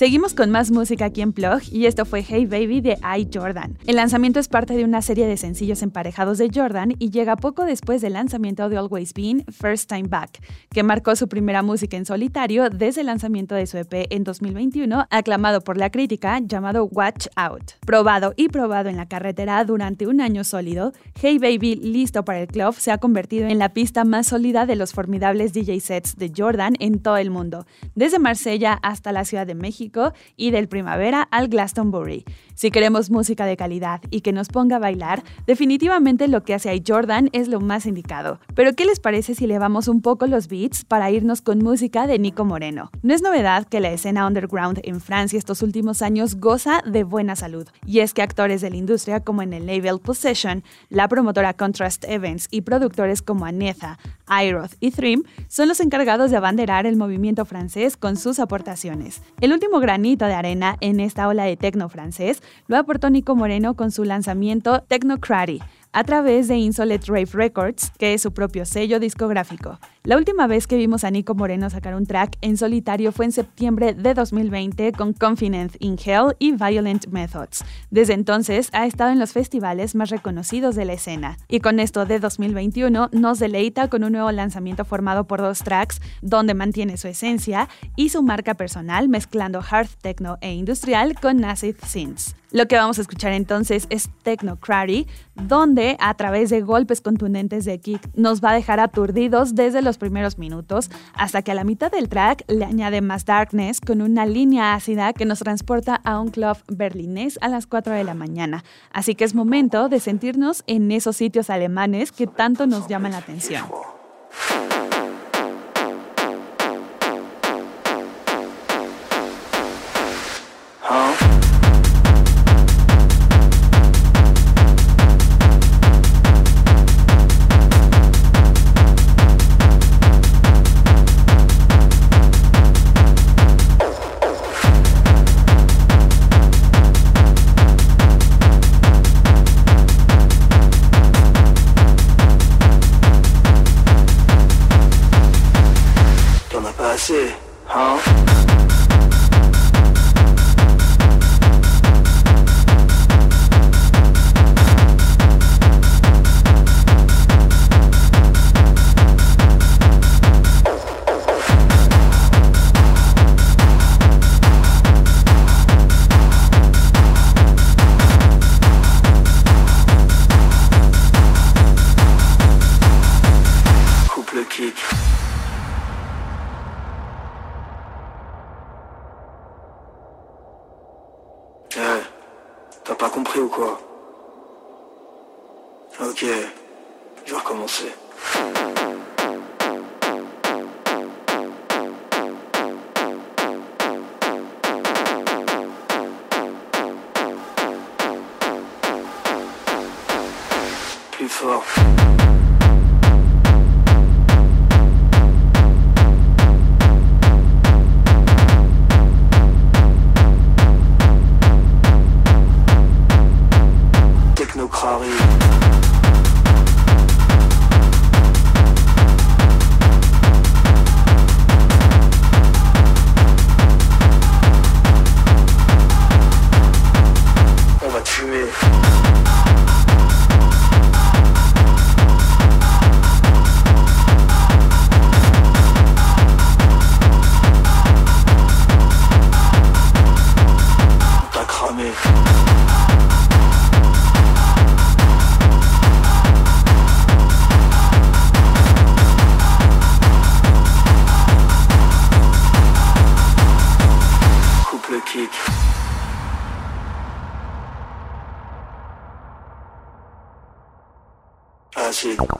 Seguimos 0.04 0.34
con 0.34 0.50
más 0.50 0.70
música 0.70 1.06
aquí 1.06 1.22
en 1.22 1.32
Plug 1.32 1.62
y 1.72 1.86
esto 1.86 2.04
fue 2.04 2.22
Hey 2.22 2.44
Baby 2.44 2.82
de 2.82 2.98
I 3.16 3.26
Jordan. 3.32 3.78
El 3.86 3.96
lanzamiento 3.96 4.38
es 4.38 4.48
parte 4.48 4.76
de 4.76 4.84
una 4.84 5.00
serie 5.00 5.26
de 5.26 5.38
sencillos 5.38 5.80
emparejados 5.80 6.36
de 6.36 6.50
Jordan 6.54 6.94
y 6.98 7.08
llega 7.08 7.36
poco 7.36 7.64
después 7.64 8.02
del 8.02 8.12
lanzamiento 8.12 8.68
de 8.68 8.76
Always 8.76 9.14
Been 9.14 9.46
First 9.46 9.88
Time 9.88 10.08
Back, 10.08 10.42
que 10.68 10.82
marcó 10.82 11.16
su 11.16 11.26
primera 11.26 11.62
música 11.62 11.96
en 11.96 12.04
solitario 12.04 12.68
desde 12.68 13.00
el 13.00 13.06
lanzamiento 13.06 13.54
de 13.54 13.66
su 13.66 13.78
EP 13.78 14.06
en 14.10 14.24
2021, 14.24 15.06
aclamado 15.08 15.62
por 15.62 15.78
la 15.78 15.88
crítica 15.88 16.38
llamado 16.38 16.84
Watch 16.84 17.28
Out. 17.36 17.72
Probado 17.86 18.34
y 18.36 18.48
probado 18.48 18.90
en 18.90 18.98
la 18.98 19.08
carretera 19.08 19.64
durante 19.64 20.06
un 20.06 20.20
año 20.20 20.44
sólido, 20.44 20.92
Hey 21.18 21.38
Baby, 21.38 21.76
listo 21.76 22.26
para 22.26 22.42
el 22.42 22.48
club, 22.48 22.74
se 22.74 22.92
ha 22.92 22.98
convertido 22.98 23.48
en 23.48 23.58
la 23.58 23.70
pista 23.70 24.04
más 24.04 24.26
sólida 24.26 24.66
de 24.66 24.76
los 24.76 24.92
formidables 24.92 25.54
DJ 25.54 25.80
sets 25.80 26.16
de 26.16 26.30
Jordan 26.36 26.74
en 26.78 26.98
todo 26.98 27.16
el 27.16 27.30
mundo, 27.30 27.64
desde 27.94 28.18
Marsella 28.18 28.74
hasta 28.82 29.10
la 29.10 29.24
Ciudad 29.24 29.46
de 29.46 29.54
México 29.54 29.93
Y 30.36 30.50
del 30.50 30.68
primavera 30.68 31.22
al 31.30 31.48
Glastonbury. 31.48 32.24
Si 32.54 32.70
queremos 32.70 33.10
música 33.10 33.46
de 33.46 33.56
calidad 33.56 34.00
y 34.10 34.20
que 34.20 34.32
nos 34.32 34.48
ponga 34.48 34.76
a 34.76 34.78
bailar, 34.78 35.24
definitivamente 35.46 36.28
lo 36.28 36.44
que 36.44 36.54
hace 36.54 36.70
ahí 36.70 36.82
Jordan 36.86 37.28
es 37.32 37.48
lo 37.48 37.60
más 37.60 37.84
indicado. 37.84 38.38
Pero 38.54 38.74
¿qué 38.74 38.84
les 38.84 39.00
parece 39.00 39.34
si 39.34 39.46
elevamos 39.46 39.88
un 39.88 40.02
poco 40.02 40.26
los 40.26 40.46
beats 40.46 40.84
para 40.84 41.10
irnos 41.10 41.42
con 41.42 41.58
música 41.58 42.06
de 42.06 42.18
Nico 42.20 42.44
Moreno? 42.44 42.90
No 43.02 43.12
es 43.12 43.22
novedad 43.22 43.66
que 43.66 43.80
la 43.80 43.90
escena 43.90 44.26
underground 44.26 44.80
en 44.84 45.00
Francia 45.00 45.36
estos 45.36 45.62
últimos 45.62 46.00
años 46.00 46.36
goza 46.36 46.80
de 46.86 47.02
buena 47.02 47.34
salud, 47.34 47.66
y 47.86 48.00
es 48.00 48.14
que 48.14 48.22
actores 48.22 48.60
de 48.60 48.70
la 48.70 48.76
industria 48.76 49.20
como 49.20 49.42
en 49.42 49.52
el 49.52 49.66
label 49.66 49.98
Possession, 49.98 50.62
la 50.90 51.08
promotora 51.08 51.54
Contrast 51.54 52.04
Events 52.04 52.46
y 52.50 52.60
productores 52.60 53.20
como 53.20 53.46
Anetha, 53.46 53.98
Iroth 54.28 54.74
y 54.80 54.90
Thrim 54.90 55.22
son 55.48 55.68
los 55.68 55.80
encargados 55.80 56.30
de 56.30 56.36
abanderar 56.36 56.86
el 56.86 56.96
movimiento 56.96 57.44
francés 57.44 57.96
con 57.96 58.16
sus 58.16 58.38
aportaciones. 58.38 59.22
El 59.40 59.52
último 59.52 59.80
granito 59.80 60.26
de 60.26 60.34
arena 60.34 60.76
en 60.80 61.00
esta 61.00 61.28
ola 61.28 61.44
de 61.44 61.56
tecno 61.56 61.88
francés 61.88 62.42
lo 62.66 62.76
aportó 62.76 63.10
Nico 63.10 63.36
Moreno 63.36 63.74
con 63.74 63.90
su 63.90 64.04
lanzamiento 64.04 64.82
Technocraty, 64.82 65.60
a 65.92 66.04
través 66.04 66.48
de 66.48 66.56
Insolent 66.56 67.04
Rave 67.06 67.28
Records, 67.32 67.92
que 67.98 68.14
es 68.14 68.22
su 68.22 68.32
propio 68.32 68.64
sello 68.66 68.98
discográfico. 68.98 69.78
La 70.06 70.18
última 70.18 70.46
vez 70.46 70.66
que 70.66 70.76
vimos 70.76 71.02
a 71.02 71.10
Nico 71.10 71.34
Moreno 71.34 71.70
sacar 71.70 71.94
un 71.94 72.04
track 72.04 72.36
en 72.42 72.58
solitario 72.58 73.10
fue 73.10 73.24
en 73.24 73.32
septiembre 73.32 73.94
de 73.94 74.12
2020 74.12 74.92
con 74.92 75.14
Confidence 75.14 75.78
in 75.80 75.96
Hell 75.96 76.36
y 76.38 76.52
Violent 76.52 77.06
Methods. 77.06 77.64
Desde 77.90 78.12
entonces 78.12 78.68
ha 78.74 78.84
estado 78.84 79.12
en 79.12 79.18
los 79.18 79.32
festivales 79.32 79.94
más 79.94 80.10
reconocidos 80.10 80.74
de 80.74 80.84
la 80.84 80.92
escena. 80.92 81.38
Y 81.48 81.60
con 81.60 81.80
esto 81.80 82.04
de 82.04 82.20
2021 82.20 83.08
nos 83.12 83.38
deleita 83.38 83.88
con 83.88 84.04
un 84.04 84.12
nuevo 84.12 84.30
lanzamiento 84.30 84.84
formado 84.84 85.26
por 85.26 85.40
dos 85.40 85.60
tracks 85.60 86.02
donde 86.20 86.52
mantiene 86.52 86.98
su 86.98 87.08
esencia 87.08 87.70
y 87.96 88.10
su 88.10 88.22
marca 88.22 88.52
personal 88.52 89.08
mezclando 89.08 89.62
hard 89.66 89.88
techno 90.02 90.36
e 90.42 90.52
industrial 90.52 91.14
con 91.18 91.42
acid 91.46 91.76
synths. 91.82 92.34
Lo 92.54 92.68
que 92.68 92.76
vamos 92.76 92.98
a 92.98 93.00
escuchar 93.00 93.32
entonces 93.32 93.88
es 93.90 94.08
Techno 94.22 94.60
Crary, 94.60 95.08
donde 95.34 95.96
a 95.98 96.14
través 96.14 96.50
de 96.50 96.60
golpes 96.60 97.00
contundentes 97.00 97.64
de 97.64 97.80
kick 97.80 98.00
nos 98.14 98.44
va 98.44 98.50
a 98.50 98.54
dejar 98.54 98.78
aturdidos 98.78 99.56
desde 99.56 99.82
los 99.82 99.93
primeros 99.98 100.38
minutos 100.38 100.90
hasta 101.14 101.42
que 101.42 101.52
a 101.52 101.54
la 101.54 101.64
mitad 101.64 101.90
del 101.90 102.08
track 102.08 102.44
le 102.48 102.64
añade 102.64 103.00
más 103.00 103.24
darkness 103.24 103.80
con 103.80 104.02
una 104.02 104.26
línea 104.26 104.74
ácida 104.74 105.12
que 105.12 105.24
nos 105.24 105.40
transporta 105.40 106.00
a 106.04 106.20
un 106.20 106.30
club 106.30 106.56
berlinés 106.68 107.38
a 107.40 107.48
las 107.48 107.66
4 107.66 107.94
de 107.94 108.04
la 108.04 108.14
mañana. 108.14 108.64
Así 108.92 109.14
que 109.14 109.24
es 109.24 109.34
momento 109.34 109.88
de 109.88 110.00
sentirnos 110.00 110.62
en 110.66 110.90
esos 110.92 111.16
sitios 111.16 111.50
alemanes 111.50 112.12
que 112.12 112.26
tanto 112.26 112.66
nos 112.66 112.88
llaman 112.88 113.12
la 113.12 113.18
atención. 113.18 113.64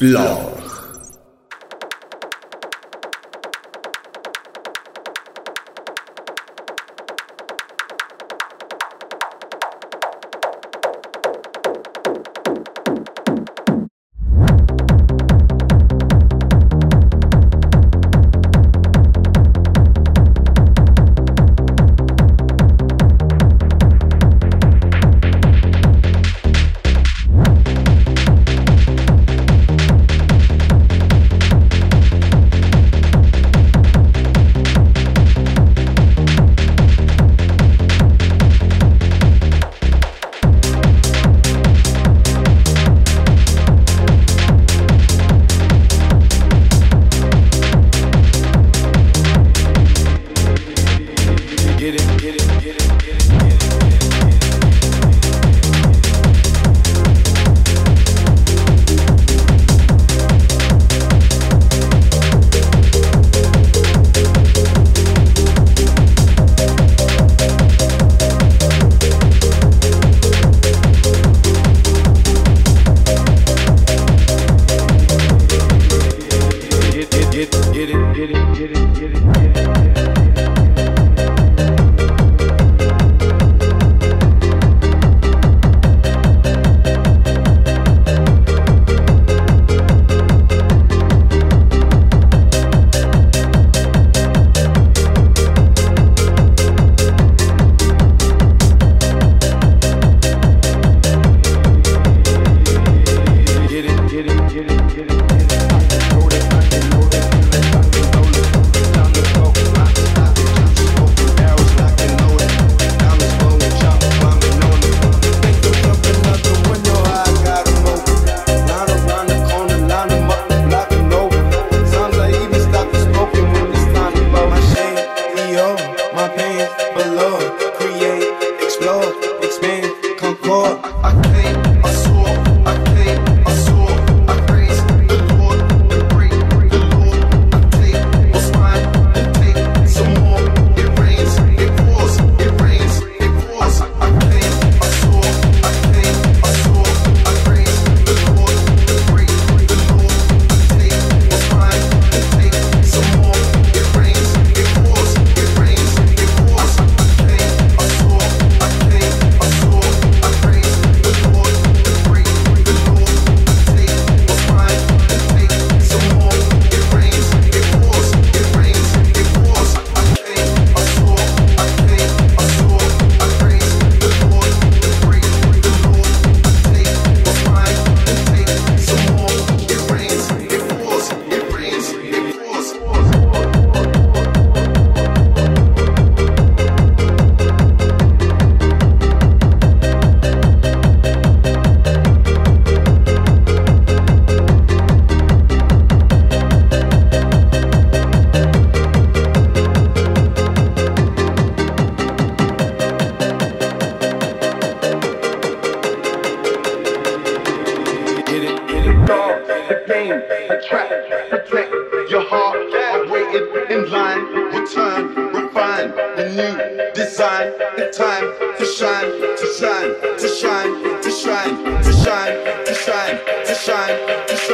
Flaw. 0.00 0.39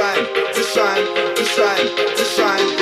Shine, 0.07 0.27
to 0.55 0.63
shine, 0.63 1.35
to 1.35 1.45
shine, 1.45 2.17
to 2.17 2.25
shine, 2.25 2.76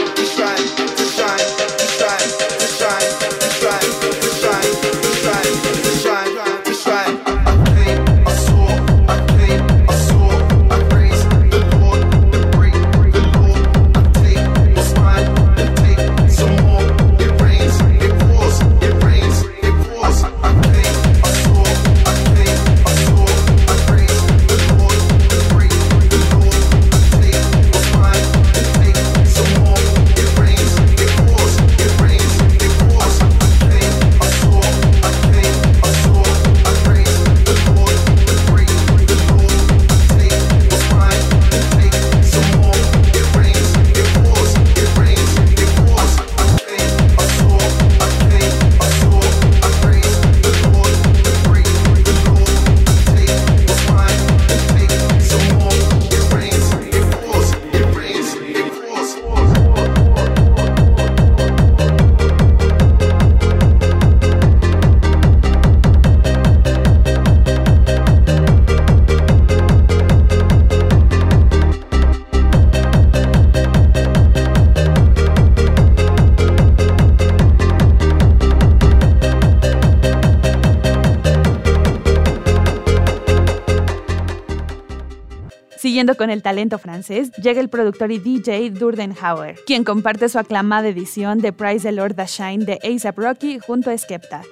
con 86.12 86.28
el 86.28 86.42
talento 86.42 86.78
francés, 86.78 87.32
llega 87.42 87.60
el 87.60 87.70
productor 87.70 88.12
y 88.12 88.18
DJ 88.18 88.70
Durdenhauer, 88.70 89.56
quien 89.66 89.82
comparte 89.82 90.28
su 90.28 90.38
aclamada 90.38 90.88
edición 90.88 91.38
de 91.38 91.54
Price 91.54 91.88
the 91.88 91.92
Lord 91.92 92.16
the 92.16 92.26
Shine 92.26 92.66
de 92.66 92.78
ASAP 92.84 93.18
Rocky 93.18 93.58
junto 93.58 93.90
a 93.90 93.96
Skepta 93.96 94.42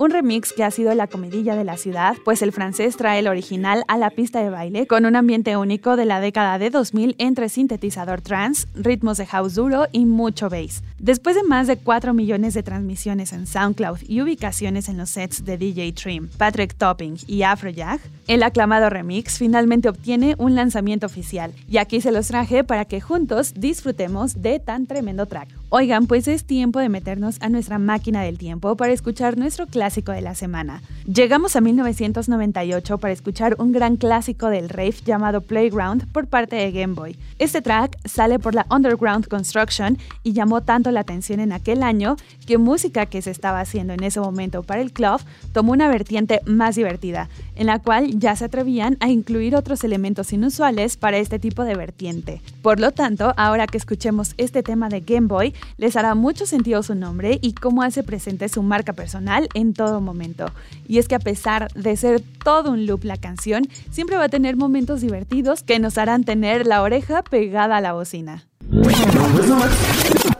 un 0.00 0.10
remix 0.10 0.54
que 0.54 0.64
ha 0.64 0.70
sido 0.70 0.94
la 0.94 1.08
comidilla 1.08 1.56
de 1.56 1.64
la 1.64 1.76
ciudad, 1.76 2.16
pues 2.24 2.40
el 2.40 2.52
francés 2.52 2.96
trae 2.96 3.18
el 3.18 3.28
original 3.28 3.84
a 3.86 3.98
la 3.98 4.08
pista 4.08 4.42
de 4.42 4.48
baile 4.48 4.86
con 4.86 5.04
un 5.04 5.14
ambiente 5.14 5.58
único 5.58 5.94
de 5.94 6.06
la 6.06 6.20
década 6.20 6.58
de 6.58 6.70
2000 6.70 7.16
entre 7.18 7.50
sintetizador 7.50 8.22
trance, 8.22 8.66
ritmos 8.74 9.18
de 9.18 9.26
house 9.26 9.56
duro 9.56 9.88
y 9.92 10.06
mucho 10.06 10.48
bass. 10.48 10.82
Después 10.98 11.36
de 11.36 11.42
más 11.42 11.66
de 11.66 11.76
4 11.76 12.14
millones 12.14 12.54
de 12.54 12.62
transmisiones 12.62 13.34
en 13.34 13.46
SoundCloud 13.46 13.98
y 14.08 14.22
ubicaciones 14.22 14.88
en 14.88 14.96
los 14.96 15.10
sets 15.10 15.44
de 15.44 15.58
DJ 15.58 15.92
Trim, 15.92 16.30
Patrick 16.38 16.74
Topping 16.76 17.18
y 17.26 17.42
Afrojack, 17.42 18.00
el 18.26 18.42
aclamado 18.42 18.88
remix 18.88 19.36
finalmente 19.36 19.90
obtiene 19.90 20.34
un 20.38 20.54
lanzamiento 20.54 21.04
oficial 21.04 21.52
y 21.68 21.76
aquí 21.76 22.00
se 22.00 22.10
los 22.10 22.28
traje 22.28 22.64
para 22.64 22.86
que 22.86 23.02
juntos 23.02 23.52
disfrutemos 23.54 24.40
de 24.40 24.60
tan 24.60 24.86
tremendo 24.86 25.26
track. 25.26 25.59
Oigan, 25.72 26.08
pues 26.08 26.26
es 26.26 26.42
tiempo 26.42 26.80
de 26.80 26.88
meternos 26.88 27.36
a 27.40 27.48
nuestra 27.48 27.78
máquina 27.78 28.22
del 28.22 28.38
tiempo 28.38 28.74
para 28.76 28.92
escuchar 28.92 29.38
nuestro 29.38 29.68
clásico 29.68 30.10
de 30.10 30.20
la 30.20 30.34
semana. 30.34 30.82
Llegamos 31.06 31.54
a 31.54 31.60
1998 31.60 32.98
para 32.98 33.12
escuchar 33.12 33.54
un 33.56 33.70
gran 33.70 33.96
clásico 33.96 34.48
del 34.48 34.68
rave 34.68 34.96
llamado 35.04 35.42
Playground 35.42 36.10
por 36.10 36.26
parte 36.26 36.56
de 36.56 36.72
Game 36.72 36.94
Boy. 36.94 37.16
Este 37.38 37.62
track 37.62 37.96
sale 38.04 38.40
por 38.40 38.56
la 38.56 38.66
Underground 38.68 39.28
Construction 39.28 39.96
y 40.24 40.32
llamó 40.32 40.60
tanto 40.60 40.90
la 40.90 41.00
atención 41.00 41.38
en 41.38 41.52
aquel 41.52 41.84
año 41.84 42.16
que 42.48 42.58
música 42.58 43.06
que 43.06 43.22
se 43.22 43.30
estaba 43.30 43.60
haciendo 43.60 43.92
en 43.92 44.02
ese 44.02 44.18
momento 44.18 44.64
para 44.64 44.80
el 44.80 44.90
club 44.90 45.20
tomó 45.52 45.70
una 45.70 45.88
vertiente 45.88 46.40
más 46.46 46.74
divertida, 46.74 47.28
en 47.54 47.66
la 47.66 47.78
cual 47.78 48.18
ya 48.18 48.34
se 48.34 48.46
atrevían 48.46 48.96
a 48.98 49.08
incluir 49.08 49.54
otros 49.54 49.84
elementos 49.84 50.32
inusuales 50.32 50.96
para 50.96 51.18
este 51.18 51.38
tipo 51.38 51.62
de 51.62 51.76
vertiente. 51.76 52.42
Por 52.60 52.80
lo 52.80 52.90
tanto, 52.90 53.34
ahora 53.36 53.68
que 53.68 53.78
escuchemos 53.78 54.34
este 54.36 54.64
tema 54.64 54.88
de 54.88 55.00
Game 55.00 55.28
Boy, 55.28 55.54
les 55.76 55.96
hará 55.96 56.14
mucho 56.14 56.46
sentido 56.46 56.82
su 56.82 56.94
nombre 56.94 57.38
y 57.42 57.52
cómo 57.54 57.82
hace 57.82 58.02
presente 58.02 58.48
su 58.48 58.62
marca 58.62 58.92
personal 58.92 59.48
en 59.54 59.74
todo 59.74 60.00
momento. 60.00 60.46
Y 60.86 60.98
es 60.98 61.08
que 61.08 61.14
a 61.14 61.20
pesar 61.20 61.72
de 61.74 61.96
ser 61.96 62.22
todo 62.44 62.70
un 62.70 62.86
loop 62.86 63.04
la 63.04 63.16
canción, 63.16 63.68
siempre 63.90 64.16
va 64.16 64.24
a 64.24 64.28
tener 64.28 64.56
momentos 64.56 65.00
divertidos 65.00 65.62
que 65.62 65.78
nos 65.78 65.98
harán 65.98 66.24
tener 66.24 66.66
la 66.66 66.82
oreja 66.82 67.22
pegada 67.22 67.76
a 67.76 67.80
la 67.80 67.92
bocina. 67.92 68.46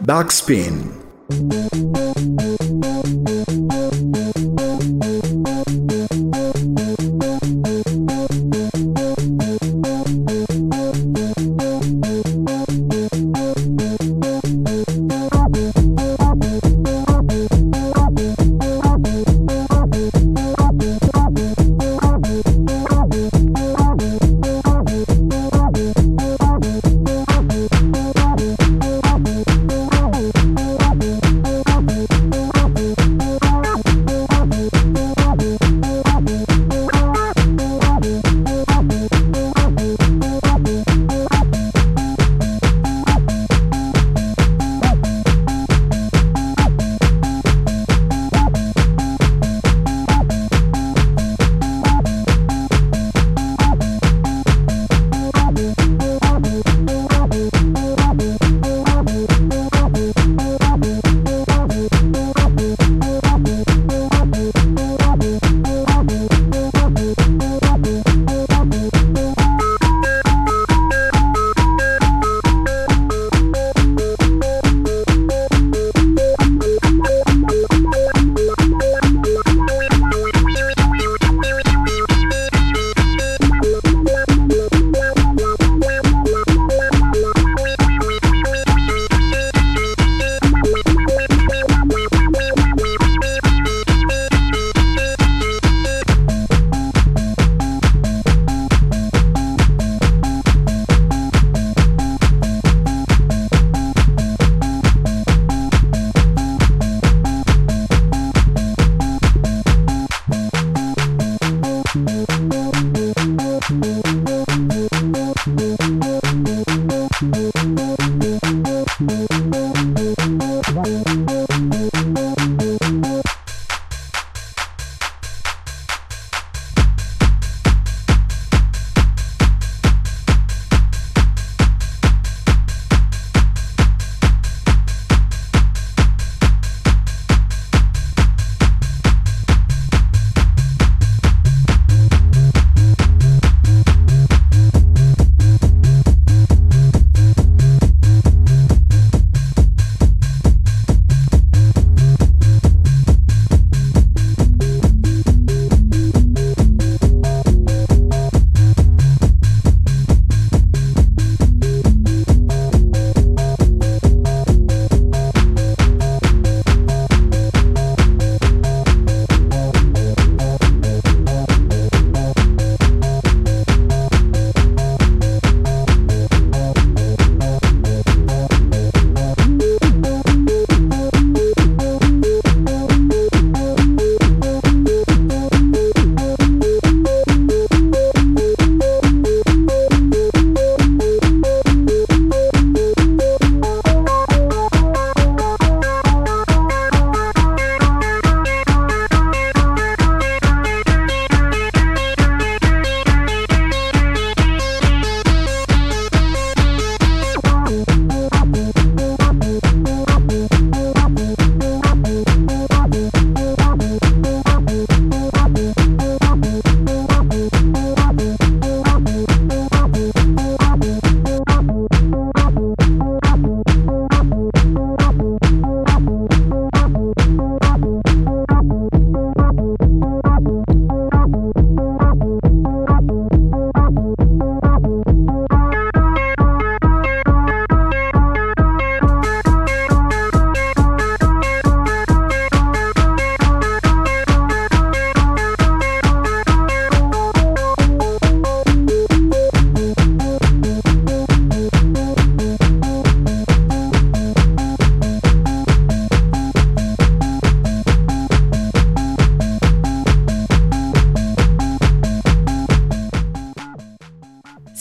Backspin. 0.01 0.91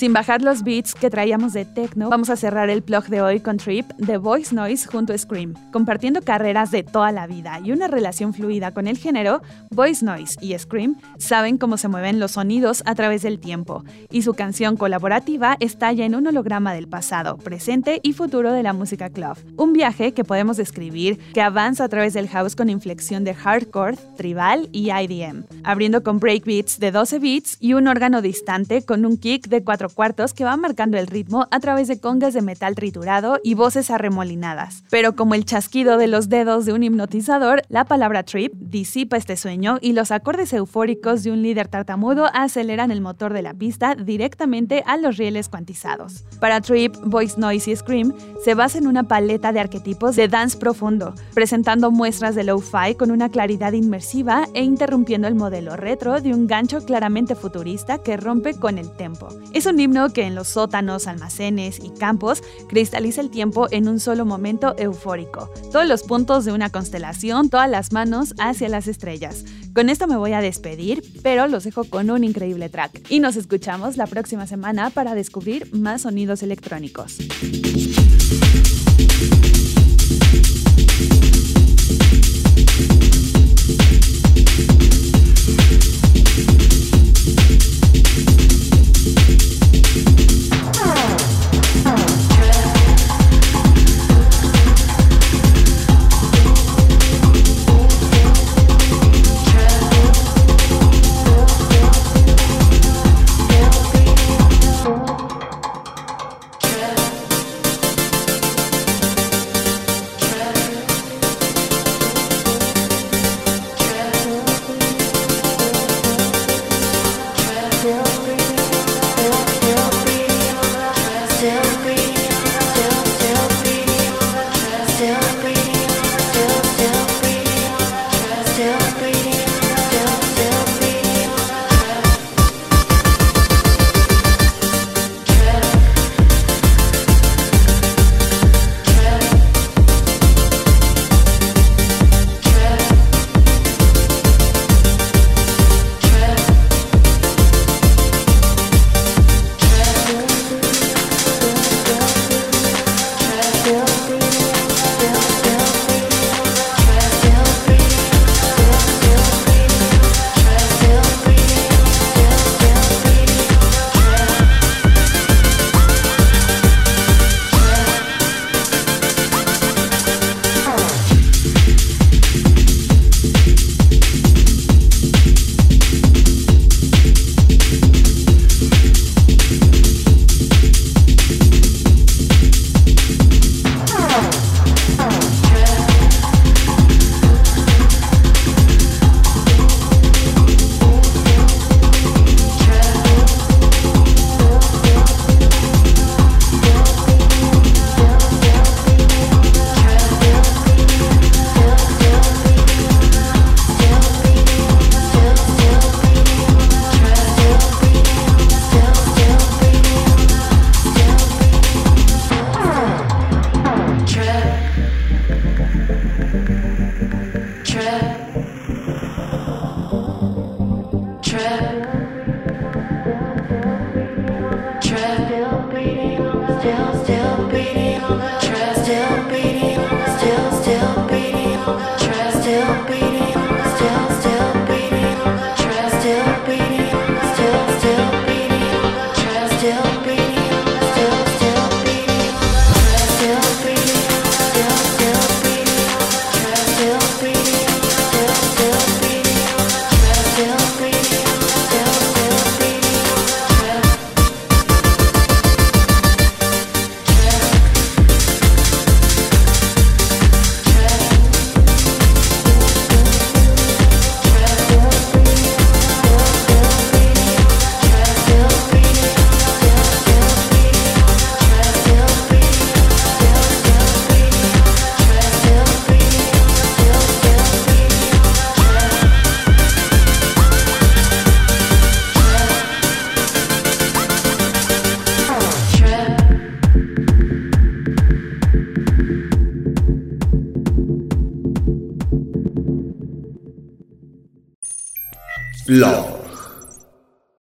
Sin 0.09 0.15
bajar 0.15 0.41
los 0.41 0.63
beats 0.63 0.95
que 0.95 1.11
traíamos 1.11 1.53
de 1.53 1.65
techno, 1.65 2.09
vamos 2.09 2.31
a 2.31 2.35
cerrar 2.35 2.71
el 2.71 2.81
plug 2.81 3.05
de 3.09 3.21
hoy 3.21 3.41
con 3.41 3.57
Trip 3.57 3.85
de 3.99 4.17
Voice 4.17 4.55
Noise 4.55 4.87
junto 4.87 5.13
a 5.13 5.17
Scream. 5.19 5.53
Compartiendo 5.71 6.23
carreras 6.23 6.71
de 6.71 6.81
toda 6.81 7.11
la 7.11 7.27
vida 7.27 7.59
y 7.63 7.73
una 7.73 7.87
relación 7.87 8.33
fluida 8.33 8.73
con 8.73 8.87
el 8.87 8.97
género, 8.97 9.43
Voice 9.69 10.03
Noise 10.03 10.39
y 10.41 10.57
Scream 10.57 10.95
saben 11.19 11.59
cómo 11.59 11.77
se 11.77 11.89
mueven 11.89 12.19
los 12.19 12.31
sonidos 12.31 12.81
a 12.87 12.95
través 12.95 13.21
del 13.21 13.39
tiempo, 13.39 13.83
y 14.09 14.23
su 14.23 14.33
canción 14.33 14.77
colaborativa 14.77 15.57
estalla 15.59 16.05
en 16.05 16.15
un 16.15 16.25
holograma 16.25 16.73
del 16.73 16.87
pasado, 16.87 17.37
presente 17.37 17.99
y 18.01 18.13
futuro 18.13 18.51
de 18.51 18.63
la 18.63 18.73
música 18.73 19.11
club. 19.11 19.37
Un 19.57 19.73
viaje 19.73 20.15
que 20.15 20.23
podemos 20.23 20.57
describir 20.57 21.19
que 21.35 21.41
avanza 21.41 21.83
a 21.83 21.89
través 21.89 22.15
del 22.15 22.29
house 22.29 22.55
con 22.55 22.71
inflexión 22.71 23.23
de 23.23 23.35
hardcore, 23.35 23.97
tribal 24.17 24.69
y 24.71 24.89
IDM, 24.89 25.43
abriendo 25.63 26.01
con 26.01 26.17
breakbeats 26.17 26.79
de 26.79 26.89
12 26.89 27.19
beats 27.19 27.57
y 27.59 27.73
un 27.73 27.87
órgano 27.87 28.23
distante 28.23 28.81
con 28.81 29.05
un 29.05 29.15
kick 29.15 29.49
de 29.49 29.63
4 29.63 29.98
cuartos 29.99 30.33
que 30.33 30.45
va 30.45 30.55
marcando 30.55 30.97
el 30.97 31.07
ritmo 31.07 31.49
a 31.51 31.59
través 31.59 31.89
de 31.89 31.99
congas 31.99 32.33
de 32.33 32.41
metal 32.41 32.73
triturado 32.73 33.37
y 33.43 33.53
voces 33.53 33.91
arremolinadas. 33.91 34.85
Pero 34.89 35.13
como 35.13 35.35
el 35.35 35.43
chasquido 35.43 35.97
de 35.97 36.07
los 36.07 36.29
dedos 36.29 36.65
de 36.65 36.71
un 36.71 36.83
hipnotizador, 36.83 37.63
la 37.67 37.83
palabra 37.83 38.23
trip 38.23 38.53
disipa 38.55 39.17
este 39.17 39.35
sueño 39.35 39.77
y 39.81 39.91
los 39.91 40.11
acordes 40.11 40.53
eufóricos 40.53 41.23
de 41.23 41.31
un 41.31 41.41
líder 41.41 41.67
tartamudo 41.67 42.27
aceleran 42.33 42.91
el 42.91 43.01
motor 43.01 43.33
de 43.33 43.41
la 43.41 43.53
pista 43.53 43.93
directamente 43.93 44.85
a 44.87 44.95
los 44.95 45.17
rieles 45.17 45.49
cuantizados. 45.49 46.23
Para 46.39 46.61
Trip, 46.61 46.95
Voice 47.03 47.37
Noise 47.37 47.71
y 47.71 47.75
Scream 47.75 48.13
se 48.41 48.53
basa 48.53 48.77
en 48.77 48.87
una 48.87 49.03
paleta 49.03 49.51
de 49.51 49.59
arquetipos 49.59 50.15
de 50.15 50.29
dance 50.29 50.57
profundo, 50.57 51.13
presentando 51.33 51.91
muestras 51.91 52.35
de 52.35 52.45
lo-fi 52.45 52.95
con 52.97 53.11
una 53.11 53.27
claridad 53.27 53.73
inmersiva 53.73 54.47
e 54.53 54.63
interrumpiendo 54.63 55.27
el 55.27 55.35
modelo 55.35 55.75
retro 55.75 56.21
de 56.21 56.33
un 56.33 56.47
gancho 56.47 56.85
claramente 56.85 57.35
futurista 57.35 57.97
que 57.97 58.15
rompe 58.15 58.53
con 58.53 58.77
el 58.77 58.89
tempo. 58.95 59.27
Es 59.51 59.65
un 59.65 59.88
que 60.13 60.23
en 60.23 60.35
los 60.35 60.47
sótanos, 60.49 61.07
almacenes 61.07 61.79
y 61.79 61.89
campos 61.89 62.43
cristaliza 62.67 63.21
el 63.21 63.31
tiempo 63.31 63.67
en 63.71 63.87
un 63.87 63.99
solo 63.99 64.23
momento 64.23 64.75
eufórico. 64.77 65.49
Todos 65.71 65.87
los 65.87 66.03
puntos 66.03 66.45
de 66.45 66.51
una 66.51 66.69
constelación, 66.69 67.49
todas 67.49 67.69
las 67.69 67.91
manos 67.91 68.35
hacia 68.37 68.69
las 68.69 68.87
estrellas. 68.87 69.45
Con 69.73 69.89
esto 69.89 70.07
me 70.07 70.15
voy 70.15 70.33
a 70.33 70.41
despedir, 70.41 71.03
pero 71.23 71.47
los 71.47 71.63
dejo 71.63 71.85
con 71.85 72.11
un 72.11 72.23
increíble 72.23 72.69
track. 72.69 73.09
Y 73.09 73.19
nos 73.19 73.35
escuchamos 73.35 73.97
la 73.97 74.05
próxima 74.05 74.45
semana 74.45 74.91
para 74.91 75.15
descubrir 75.15 75.73
más 75.73 76.03
sonidos 76.03 76.43
electrónicos. 76.43 77.17